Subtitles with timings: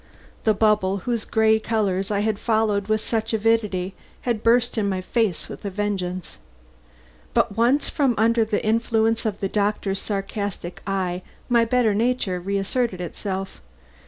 [0.45, 4.99] The bubble whose gay colors I had followed with such avidity had burst in my
[4.99, 6.39] face with a vengeance.
[7.35, 12.99] But once from under the influence of the doctor's sarcastic eye, my better nature reasserted
[12.99, 13.61] itself.